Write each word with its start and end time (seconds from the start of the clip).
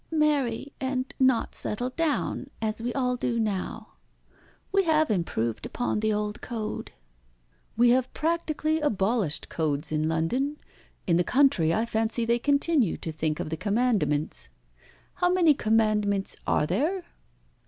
"Marry 0.09 0.73
and 0.81 1.13
not 1.19 1.53
settle 1.53 1.91
down, 1.91 2.49
as 2.59 2.81
we 2.81 2.91
all 2.95 3.15
do 3.15 3.39
now? 3.39 3.89
We 4.71 4.81
have 4.85 5.11
improved 5.11 5.63
upon 5.63 5.99
the 5.99 6.11
old 6.11 6.41
code." 6.41 6.91
"We 7.77 7.91
have 7.91 8.11
practically 8.11 8.79
abolished 8.81 9.47
codes 9.49 9.91
in 9.91 10.07
London. 10.09 10.57
In 11.05 11.17
the 11.17 11.23
country 11.23 11.71
I 11.71 11.85
fancy 11.85 12.25
they 12.25 12.39
continue 12.39 12.97
to 12.97 13.11
think 13.11 13.39
of 13.39 13.51
the 13.51 13.57
commandments. 13.57 14.49
How 15.21 15.29
many 15.31 15.53
commandments 15.53 16.35
are 16.47 16.65
there?" 16.65 17.05